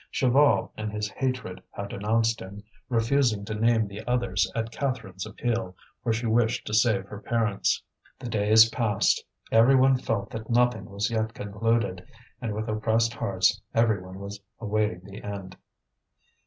[0.11, 5.75] Chaval, in his hatred, had denounced him, refusing to name the others at Catherine's appeal,
[6.01, 7.83] for she wished to save her parents.
[8.17, 12.03] The days passed, every one felt that nothing was yet concluded;
[12.41, 15.55] and with oppressed hearts every one was awaiting the end.